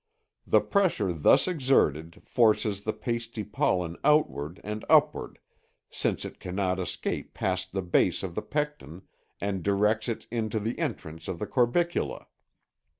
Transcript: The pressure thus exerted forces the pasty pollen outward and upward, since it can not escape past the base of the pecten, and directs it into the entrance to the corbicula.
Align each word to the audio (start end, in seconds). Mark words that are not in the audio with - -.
The 0.47 0.61
pressure 0.61 1.13
thus 1.13 1.47
exerted 1.47 2.23
forces 2.25 2.81
the 2.81 2.91
pasty 2.91 3.43
pollen 3.43 3.97
outward 4.03 4.59
and 4.63 4.83
upward, 4.89 5.37
since 5.91 6.25
it 6.25 6.39
can 6.39 6.55
not 6.55 6.79
escape 6.79 7.35
past 7.35 7.71
the 7.71 7.83
base 7.83 8.23
of 8.23 8.33
the 8.33 8.41
pecten, 8.41 9.03
and 9.39 9.61
directs 9.61 10.09
it 10.09 10.25
into 10.31 10.59
the 10.59 10.79
entrance 10.79 11.25
to 11.25 11.33
the 11.35 11.45
corbicula. 11.45 12.25